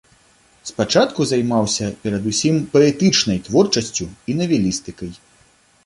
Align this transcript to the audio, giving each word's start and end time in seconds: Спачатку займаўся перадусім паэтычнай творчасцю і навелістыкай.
Спачатку 0.69 1.21
займаўся 1.33 1.85
перадусім 2.07 2.55
паэтычнай 2.73 3.37
творчасцю 3.49 4.05
і 4.09 4.31
навелістыкай. 4.41 5.11